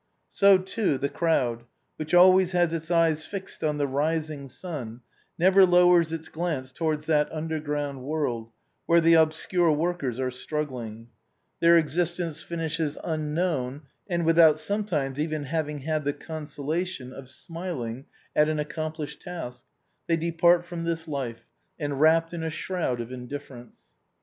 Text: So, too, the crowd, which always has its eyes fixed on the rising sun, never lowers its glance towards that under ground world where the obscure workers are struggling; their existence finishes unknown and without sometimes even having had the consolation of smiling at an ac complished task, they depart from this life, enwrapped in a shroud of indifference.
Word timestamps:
So, 0.31 0.57
too, 0.57 0.97
the 0.97 1.09
crowd, 1.09 1.63
which 1.97 2.15
always 2.15 2.53
has 2.53 2.73
its 2.73 2.89
eyes 2.89 3.23
fixed 3.23 3.63
on 3.63 3.77
the 3.77 3.85
rising 3.85 4.47
sun, 4.47 5.01
never 5.37 5.63
lowers 5.63 6.11
its 6.11 6.27
glance 6.27 6.71
towards 6.71 7.05
that 7.05 7.31
under 7.31 7.59
ground 7.59 8.01
world 8.01 8.49
where 8.87 8.99
the 8.99 9.13
obscure 9.13 9.71
workers 9.71 10.19
are 10.19 10.31
struggling; 10.31 11.09
their 11.59 11.77
existence 11.77 12.41
finishes 12.41 12.97
unknown 13.03 13.83
and 14.09 14.25
without 14.25 14.57
sometimes 14.57 15.19
even 15.19 15.43
having 15.43 15.81
had 15.81 16.03
the 16.03 16.13
consolation 16.13 17.13
of 17.13 17.29
smiling 17.29 18.05
at 18.35 18.49
an 18.49 18.59
ac 18.59 18.69
complished 18.69 19.19
task, 19.21 19.65
they 20.07 20.17
depart 20.17 20.65
from 20.65 20.83
this 20.83 21.07
life, 21.07 21.45
enwrapped 21.79 22.33
in 22.33 22.41
a 22.41 22.49
shroud 22.49 22.99
of 23.01 23.11
indifference. 23.11 23.83